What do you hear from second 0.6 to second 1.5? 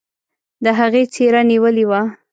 د هغې څيره